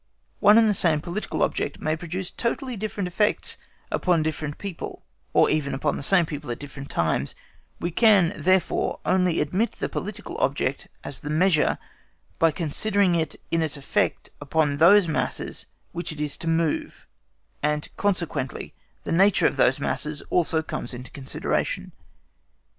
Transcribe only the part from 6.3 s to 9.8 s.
at different times; we can, therefore, only admit